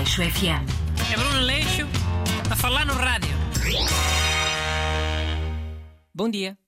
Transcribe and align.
Aleixo 0.00 0.22
FM. 0.22 0.64
É 1.12 1.14
Bruno 1.14 1.40
Leixo 1.40 1.82
a 2.50 2.56
falar 2.56 2.86
no 2.86 2.94
rádio. 2.94 3.36
Bom 6.14 6.30
dia. 6.30 6.58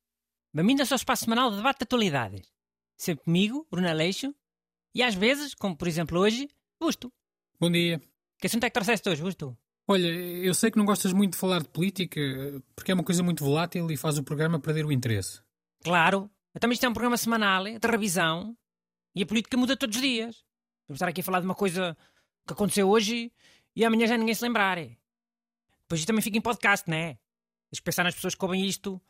Bem-vindos 0.53 0.93
ao 0.93 0.97
espaço 0.97 1.25
semanal 1.25 1.51
de 1.51 1.57
debate 1.57 1.79
de 1.79 1.85
atualidades. 1.85 2.47
Sempre 2.95 3.25
comigo, 3.25 3.67
Bruno 3.71 3.89
Aleixo, 3.89 4.35
e 4.95 5.03
às 5.03 5.15
vezes, 5.15 5.55
como 5.55 5.75
por 5.75 5.89
exemplo 5.89 6.21
hoje, 6.21 6.47
Busto. 6.79 7.11
Bom 7.59 7.71
dia. 7.71 8.03
Que 8.39 8.49
assunto 8.49 8.65
é 8.65 8.69
que 8.69 8.75
trouxeste 8.75 9.09
hoje, 9.09 9.23
Busto? 9.23 9.57
Olha, 9.89 10.09
eu 10.09 10.53
sei 10.53 10.71
que 10.71 10.77
não 10.77 10.85
gostas 10.85 11.15
muito 11.15 11.33
de 11.33 11.39
falar 11.39 11.63
de 11.63 11.71
política, 11.71 12.21
porque 12.77 12.93
é 12.93 12.95
uma 12.95 13.03
coisa 13.03 13.23
muito 13.23 13.43
volátil 13.43 13.91
e 13.91 13.97
faz 13.97 14.19
o 14.19 14.23
programa 14.23 14.61
perder 14.61 14.85
o 14.85 14.93
interesse. 14.93 15.41
Claro. 15.83 16.31
Também 16.61 16.75
isto 16.75 16.85
é 16.85 16.89
um 16.91 16.93
programa 16.93 17.17
semanal, 17.17 17.65
de 17.65 17.89
revisão, 17.89 18.55
e 19.17 19.23
a 19.23 19.27
política 19.27 19.57
muda 19.57 19.75
todos 19.75 19.97
os 19.97 20.03
dias. 20.03 20.45
Vamos 20.87 20.99
estar 20.99 21.09
aqui 21.09 21.23
a 21.23 21.25
falar 21.25 21.41
de 21.41 21.47
uma 21.47 21.55
coisa 21.55 21.97
que 22.47 22.53
aconteceu 22.53 22.89
hoje 22.89 23.33
e 23.75 23.85
amanhã 23.85 24.07
já 24.07 24.17
ninguém 24.17 24.35
se 24.35 24.43
lembrar. 24.45 24.79
é? 24.79 24.97
Depois 25.83 26.01
isto 26.01 26.07
também 26.07 26.23
fica 26.23 26.37
em 26.39 26.41
podcast, 26.41 26.89
não 26.89 26.97
é? 26.97 27.19
Deixa 27.71 27.81
eu 27.81 27.85
pensar 27.85 28.05
nas 28.05 28.15
pessoas 28.15 28.35
que 28.35 28.45
ouvem 28.45 28.67
isto 28.67 29.01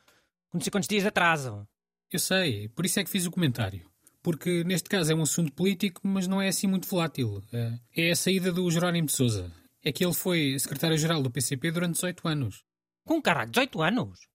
com 0.51 0.59
não 0.59 0.61
sei 0.63 0.71
quantos 0.71 0.89
dias 0.89 1.03
de 1.03 1.09
atraso. 1.09 1.67
Eu 2.11 2.19
sei, 2.19 2.69
por 2.69 2.85
isso 2.85 3.01
é 3.01 3.05
que 3.05 3.11
fiz 3.11 3.27
o 3.27 3.31
comentário. 3.31 3.91
Porque 4.23 4.63
neste 4.65 4.89
caso 4.89 5.11
é 5.11 5.15
um 5.15 5.23
assunto 5.23 5.53
político, 5.53 6.01
mas 6.05 6.29
não 6.29 6.41
é 6.41 6.49
assim 6.49 6.67
muito 6.69 6.87
volátil. 6.87 7.43
É- 7.53 7.79
É 7.97 8.11
a 8.13 8.17
saída 8.17 8.53
do 8.53 8.71
Jerónimo 8.71 9.07
de 9.07 9.13
Souza. 9.13 9.51
É 9.85 9.91
que 9.91 10.05
ele 10.05 10.15
foi 10.15 10.57
secretário-geral 10.59 11.21
do 11.23 11.31
PCP 11.31 11.73
durante 11.73 11.95
18 11.95 12.29
anos. 12.29 12.65
Com 13.05 13.15
um 13.17 13.23
caralho, 13.23 13.51
18 13.51 13.83
anos? 13.83 14.29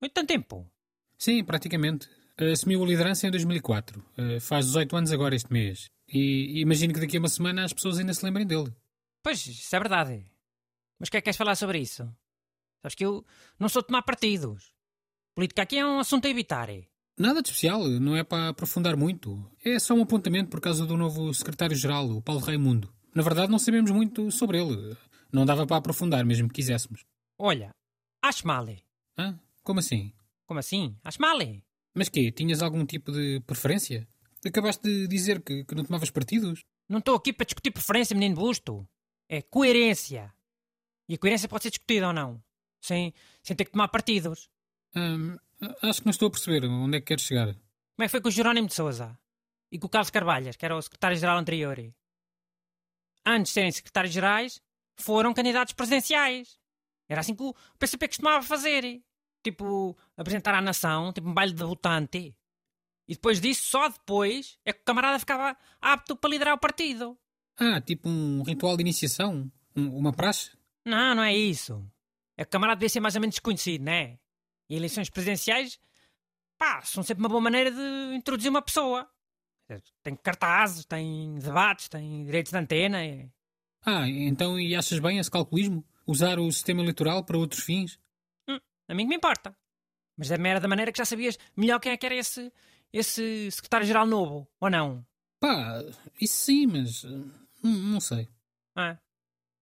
Muito 0.00 0.12
tanto 0.12 0.26
tempo. 0.28 0.68
Sim, 1.16 1.44
praticamente. 1.44 2.08
Assumiu 2.36 2.82
a 2.82 2.86
liderança 2.86 3.28
em 3.28 3.30
2004. 3.30 4.04
Eh, 4.18 4.40
Faz 4.40 4.66
18 4.66 4.96
anos 4.96 5.12
agora 5.12 5.36
este 5.36 5.52
mês. 5.52 5.88
E 6.14 6.60
imagino 6.60 6.94
que 6.94 7.00
daqui 7.00 7.16
a 7.16 7.20
uma 7.20 7.28
semana 7.28 7.64
as 7.64 7.72
pessoas 7.72 7.98
ainda 7.98 8.14
se 8.14 8.24
lembrem 8.24 8.46
dele. 8.46 8.72
Pois, 9.22 9.44
isso 9.46 9.74
é 9.74 9.78
verdade. 9.80 10.24
Mas 10.98 11.08
o 11.08 11.10
que 11.10 11.16
é 11.16 11.20
que 11.20 11.24
queres 11.24 11.36
falar 11.36 11.56
sobre 11.56 11.78
isso? 11.80 12.04
Sabes 12.80 12.94
que 12.94 13.04
eu 13.04 13.24
não 13.58 13.68
sou 13.68 13.82
de 13.82 13.88
tomar 13.88 14.02
partidos. 14.02 14.72
Política 15.34 15.62
aqui 15.62 15.76
é 15.78 15.84
um 15.86 15.98
assunto 15.98 16.26
a 16.26 16.30
evitar. 16.30 16.70
é? 16.70 16.84
Nada 17.18 17.42
de 17.42 17.48
especial, 17.48 17.82
não 17.88 18.16
é 18.16 18.22
para 18.22 18.50
aprofundar 18.50 18.96
muito. 18.96 19.44
É 19.64 19.78
só 19.78 19.94
um 19.94 20.02
apontamento 20.02 20.50
por 20.50 20.60
causa 20.60 20.86
do 20.86 20.96
novo 20.96 21.32
secretário-geral, 21.34 22.08
o 22.10 22.22
Paulo 22.22 22.40
Raimundo. 22.40 22.92
Na 23.14 23.22
verdade, 23.22 23.50
não 23.50 23.58
sabemos 23.58 23.90
muito 23.90 24.30
sobre 24.30 24.58
ele. 24.60 24.96
Não 25.32 25.44
dava 25.46 25.66
para 25.66 25.76
aprofundar, 25.76 26.24
mesmo 26.24 26.48
que 26.48 26.54
quiséssemos. 26.56 27.04
Olha, 27.38 27.70
acho 28.22 28.46
mal. 28.46 28.68
é? 28.68 28.78
Hã? 29.18 29.38
Como 29.62 29.80
assim? 29.80 30.12
Como 30.46 30.60
assim? 30.60 30.96
Acho 31.02 31.20
mal. 31.20 31.40
é? 31.40 31.60
Mas 31.94 32.08
quê? 32.08 32.30
Tinhas 32.30 32.62
algum 32.62 32.84
tipo 32.84 33.10
de 33.12 33.40
preferência? 33.46 34.06
Acabaste 34.46 34.82
de 34.82 35.08
dizer 35.08 35.42
que, 35.42 35.64
que 35.64 35.74
não 35.74 35.84
tomavas 35.84 36.10
partidos? 36.10 36.64
Não 36.88 36.98
estou 36.98 37.14
aqui 37.16 37.32
para 37.32 37.46
discutir 37.46 37.70
preferência, 37.70 38.14
menino 38.14 38.36
busto. 38.36 38.86
É 39.28 39.40
coerência. 39.40 40.34
E 41.08 41.14
a 41.14 41.18
coerência 41.18 41.48
pode 41.48 41.62
ser 41.62 41.70
discutida 41.70 42.08
ou 42.08 42.12
não. 42.12 42.42
Sem, 42.80 43.14
sem 43.42 43.56
ter 43.56 43.64
que 43.64 43.72
tomar 43.72 43.88
partidos. 43.88 44.50
Hum, 44.94 45.36
acho 45.82 46.00
que 46.00 46.06
não 46.06 46.10
estou 46.10 46.28
a 46.28 46.30
perceber 46.30 46.66
onde 46.66 46.98
é 46.98 47.00
que 47.00 47.06
queres 47.06 47.24
chegar. 47.24 47.46
Como 47.46 48.02
é 48.02 48.04
que 48.04 48.10
foi 48.10 48.20
com 48.20 48.28
o 48.28 48.32
Jerónimo 48.32 48.68
de 48.68 48.74
Souza? 48.74 49.18
E 49.72 49.78
com 49.78 49.86
o 49.86 49.90
Carlos 49.90 50.10
Carvalhas, 50.10 50.56
que 50.56 50.64
era 50.64 50.76
o 50.76 50.82
secretário-geral 50.82 51.38
anterior? 51.38 51.78
Antes 53.24 53.50
de 53.50 53.54
serem 53.54 53.72
secretários-gerais, 53.72 54.60
foram 54.96 55.32
candidatos 55.32 55.72
presidenciais. 55.72 56.58
Era 57.08 57.20
assim 57.20 57.34
que 57.34 57.42
o 57.42 57.54
PCP 57.78 58.08
costumava 58.08 58.42
fazer. 58.42 59.02
Tipo, 59.42 59.96
apresentar 60.16 60.54
à 60.54 60.60
nação, 60.60 61.12
tipo 61.12 61.28
um 61.28 61.34
baile 61.34 61.52
de 61.52 61.58
debutante. 61.58 62.34
E 63.08 63.14
depois 63.14 63.40
disso, 63.40 63.66
só 63.66 63.88
depois, 63.88 64.58
é 64.64 64.72
que 64.72 64.80
o 64.80 64.84
camarada 64.84 65.18
ficava 65.18 65.56
apto 65.80 66.16
para 66.16 66.30
liderar 66.30 66.54
o 66.54 66.58
partido. 66.58 67.18
Ah, 67.56 67.80
tipo 67.80 68.08
um 68.08 68.42
ritual 68.42 68.76
de 68.76 68.82
iniciação? 68.82 69.50
Um- 69.76 69.96
uma 69.98 70.12
praxe? 70.12 70.52
Não, 70.84 71.14
não 71.14 71.22
é 71.22 71.36
isso. 71.36 71.84
É 72.36 72.44
que 72.44 72.48
o 72.48 72.52
camarada 72.52 72.78
devia 72.78 72.88
ser 72.88 73.00
mais 73.00 73.14
ou 73.14 73.20
menos 73.20 73.34
desconhecido, 73.34 73.82
não 73.84 73.92
é? 73.92 74.18
E 74.68 74.74
eleições 74.76 75.10
presidenciais, 75.10 75.78
pá, 76.58 76.80
são 76.82 77.02
sempre 77.02 77.22
uma 77.22 77.28
boa 77.28 77.40
maneira 77.40 77.70
de 77.70 78.14
introduzir 78.16 78.50
uma 78.50 78.62
pessoa. 78.62 79.08
Tem 80.02 80.14
cartazes, 80.16 80.84
tem 80.84 81.34
debates, 81.36 81.88
tem 81.88 82.24
direitos 82.24 82.52
de 82.52 82.58
antena. 82.58 83.02
é- 83.04 83.28
Ah, 83.84 84.08
então 84.08 84.58
e 84.58 84.74
achas 84.74 84.98
bem 84.98 85.18
esse 85.18 85.30
calculismo? 85.30 85.84
Usar 86.06 86.38
o 86.38 86.50
sistema 86.50 86.80
eleitoral 86.82 87.24
para 87.24 87.38
outros 87.38 87.62
fins? 87.62 87.98
A 88.88 88.94
mim 88.94 89.04
que 89.04 89.08
me 89.10 89.16
importa. 89.16 89.56
Mas 90.16 90.30
merda 90.30 90.60
da 90.60 90.68
maneira 90.68 90.92
que 90.92 90.98
já 90.98 91.04
sabias 91.04 91.38
melhor 91.56 91.80
quem 91.80 91.92
é 91.92 91.96
que 91.96 92.04
era 92.06 92.14
esse, 92.14 92.52
esse 92.98 93.50
secretário-geral 93.50 94.06
novo, 94.06 94.48
ou 94.60 94.70
não? 94.70 95.04
Pá, 95.40 95.82
isso 96.20 96.34
sim, 96.36 96.66
mas. 96.66 97.04
uh, 97.04 97.30
Não, 97.62 98.00
sei. 98.00 98.28
Ah. 98.76 98.96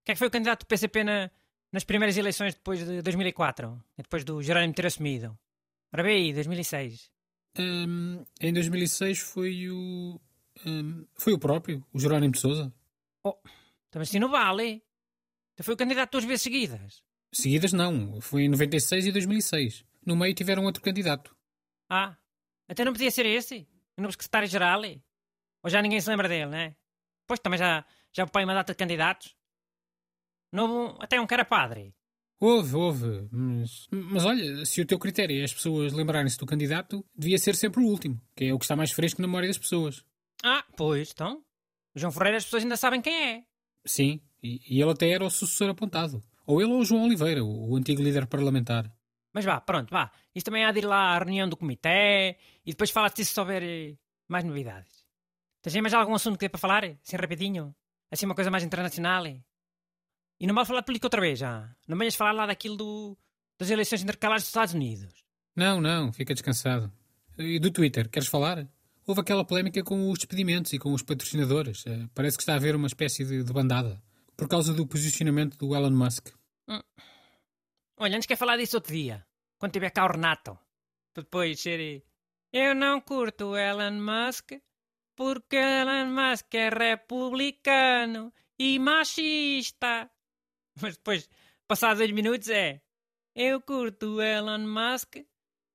Quem 0.05 0.13
é 0.13 0.15
que 0.15 0.19
foi 0.19 0.29
o 0.29 0.31
candidato 0.31 0.61
do 0.61 0.67
PCP 0.67 1.05
na- 1.05 1.31
nas 1.73 1.85
primeiras 1.85 2.17
eleições 2.17 2.55
depois 2.55 2.85
de 2.85 3.01
2004? 3.03 3.83
Depois 3.97 4.25
do 4.25 4.43
Jerónimo 4.43 4.75
ter 4.75 4.87
assumido? 4.87 5.39
Ora 5.93 6.03
bem 6.03 6.25
aí, 6.25 6.33
2006. 6.33 7.11
Hum, 7.59 8.25
em 8.41 8.53
2006 8.53 9.19
foi 9.21 9.69
o. 9.71 10.21
hum, 10.67 11.07
foi 11.15 11.33
o 11.33 11.39
próprio, 11.39 11.85
o 11.93 11.99
Jerónimo 11.99 12.33
de 12.33 12.41
Souza. 12.41 12.73
Também 13.91 14.03
assim 14.05 14.19
não 14.19 14.31
vale. 14.31 14.83
Então 15.55 15.65
foi 15.65 15.75
o 15.75 15.77
candidato 15.77 16.13
duas 16.13 16.25
vezes 16.25 16.43
seguidas. 16.43 17.03
Seguidas 17.33 17.73
não, 17.73 18.21
foi 18.21 18.43
em 18.45 18.49
96 18.49 19.07
e 19.07 19.13
2006. 19.13 19.85
No 20.05 20.17
meio 20.17 20.35
tiveram 20.35 20.65
outro 20.65 20.83
candidato. 20.83 21.37
Ah, 21.91 22.17
até 22.69 22.85
não 22.85 22.93
podia 22.93 23.11
ser 23.11 23.27
esse? 23.27 23.67
O 23.97 24.03
novo 24.03 24.13
secretário-geral? 24.13 24.83
Ou 25.63 25.71
já 25.71 25.81
ninguém 25.83 26.01
se 26.01 26.09
lembra 26.09 26.29
dele, 26.29 26.47
né? 26.47 26.77
Pois 27.27 27.41
também 27.41 27.59
já, 27.59 27.85
já 28.13 28.27
põe 28.27 28.45
uma 28.45 28.55
data 28.55 28.73
de 28.73 28.77
candidatos. 28.77 29.37
Novo, 30.53 30.99
até 31.01 31.21
um 31.21 31.27
cara 31.27 31.45
padre. 31.45 31.95
Houve, 32.41 32.75
houve, 32.75 33.29
mas. 33.31 33.87
Mas 33.91 34.25
olha, 34.25 34.67
se 34.67 34.81
o 34.81 34.87
teu 34.87 34.99
critério 34.99 35.41
é 35.41 35.45
as 35.45 35.55
pessoas 35.55 35.93
lembrarem-se 35.93 36.37
do 36.37 36.45
candidato, 36.45 37.05
devia 37.17 37.39
ser 37.39 37.55
sempre 37.55 37.81
o 37.81 37.87
último, 37.87 38.21
que 38.35 38.47
é 38.47 38.53
o 38.53 38.59
que 38.59 38.65
está 38.65 38.75
mais 38.75 38.91
fresco 38.91 39.23
na 39.23 39.29
memória 39.29 39.49
das 39.49 39.59
pessoas. 39.59 40.05
Ah, 40.43 40.65
pois, 40.77 41.13
então. 41.13 41.45
O 41.95 41.99
João 42.01 42.11
Ferreira 42.11 42.39
as 42.39 42.45
pessoas 42.45 42.65
ainda 42.65 42.77
sabem 42.77 43.01
quem 43.01 43.15
é. 43.15 43.45
Sim, 43.85 44.21
e, 44.43 44.61
e 44.69 44.83
ele 44.83 44.91
até 44.91 45.09
era 45.09 45.25
o 45.25 45.31
sucessor 45.31 45.71
apontado. 45.71 46.21
Ou 46.45 46.61
ele 46.61 46.73
ou 46.73 46.81
o 46.81 46.85
João 46.85 47.05
Oliveira, 47.05 47.45
o, 47.45 47.71
o 47.71 47.77
antigo 47.77 48.03
líder 48.03 48.27
parlamentar. 48.27 48.91
Mas 49.33 49.45
vá, 49.45 49.61
pronto, 49.61 49.91
vá. 49.91 50.11
Isto 50.35 50.47
também 50.47 50.65
há 50.65 50.73
de 50.73 50.81
ir 50.81 50.85
lá 50.85 51.15
à 51.15 51.19
reunião 51.19 51.49
do 51.49 51.57
comitê 51.57 52.37
e 52.65 52.71
depois 52.73 52.93
disso 53.15 53.33
se 53.33 53.41
houver 53.41 53.63
eh, 53.63 53.97
mais 54.29 54.45
novidades. 54.45 55.05
Tens 55.63 55.75
aí 55.75 55.81
mais 55.81 55.95
algum 55.95 56.15
assunto 56.15 56.35
que 56.39 56.47
dê 56.47 56.49
para 56.49 56.59
falar? 56.59 56.85
Assim 56.85 57.17
rapidinho? 57.17 57.75
Assim 58.11 58.27
uma 58.27 58.35
coisa 58.35 58.51
mais 58.51 58.65
internacional? 58.65 59.25
E 59.27 60.47
não 60.47 60.55
vale 60.55 60.67
falar 60.67 60.81
de 60.81 60.87
política 60.87 61.07
outra 61.07 61.21
vez, 61.21 61.39
já. 61.39 61.75
Não 61.87 61.97
venhas 61.97 62.15
falar 62.15 62.33
lá 62.33 62.47
daquilo 62.47 62.77
do, 62.77 63.19
das 63.59 63.71
eleições 63.71 64.03
intercalares 64.03 64.43
dos 64.43 64.49
Estados 64.49 64.75
Unidos. 64.75 65.25
Não, 65.55 65.81
não, 65.81 66.13
fica 66.13 66.35
descansado. 66.35 66.93
E 67.39 67.59
do 67.59 67.71
Twitter, 67.71 68.09
queres 68.09 68.29
falar? 68.29 68.69
Houve 69.07 69.21
aquela 69.21 69.45
polémica 69.45 69.83
com 69.83 70.11
os 70.11 70.19
despedimentos 70.19 70.73
e 70.73 70.79
com 70.79 70.93
os 70.93 71.03
patrocinadores. 71.03 71.85
Eh, 71.87 72.07
Parece 72.15 72.37
que 72.37 72.43
está 72.43 72.55
a 72.55 72.57
haver 72.57 72.75
uma 72.77 72.87
espécie 72.87 73.25
de, 73.25 73.43
de 73.43 73.53
bandada. 73.53 74.03
Por 74.37 74.49
causa 74.49 74.75
do 74.75 74.87
posicionamento 74.87 75.57
do 75.57 75.75
Elon 75.75 75.91
Musk. 75.91 76.29
Olha, 78.03 78.17
antes 78.17 78.27
quer 78.27 78.35
falar 78.35 78.57
disso 78.57 78.79
outro 78.79 78.93
dia. 78.93 79.25
Quando 79.61 79.75
tiver 79.75 79.91
cá 79.91 80.05
o 80.05 80.11
Renato. 80.11 80.59
Depois 81.15 81.61
ser... 81.61 82.03
Eu 82.53 82.75
não 82.75 83.01
curto 83.01 83.51
o 83.51 83.57
Elon 83.57 83.93
Musk 83.93 84.55
porque 85.17 85.55
Elon 85.55 86.07
Musk 86.07 86.53
é 86.55 86.69
republicano 86.69 88.33
e 88.59 88.77
machista. 88.81 90.11
Mas 90.83 90.97
depois, 90.97 91.29
passados 91.69 91.99
dois 91.99 92.11
minutos, 92.11 92.49
é... 92.49 92.83
Eu 93.37 93.61
curto 93.61 94.17
o 94.17 94.21
Elon 94.21 94.67
Musk 94.67 95.19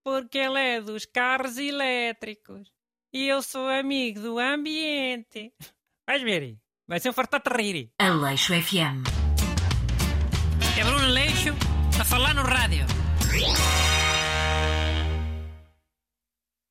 porque 0.04 0.40
ele 0.40 0.60
é 0.60 0.82
dos 0.82 1.06
carros 1.06 1.58
elétricos 1.58 2.74
e 3.14 3.26
eu 3.26 3.42
sou 3.42 3.70
amigo 3.70 4.20
do 4.20 4.38
ambiente. 4.38 5.54
Vais 6.06 6.22
ver, 6.22 6.60
vai 6.86 7.00
ser 7.00 7.10
um 7.10 7.14
fartato 7.14 7.50
de 7.50 7.56
rir. 7.56 7.94
Aleixo 7.98 8.54
FM. 8.54 9.08
É 10.78 10.84
Bruno 10.84 11.08
Leixo 11.08 11.67
a 12.00 12.06
falar 12.06 12.36
no 12.36 12.44
rádio. 12.44 12.86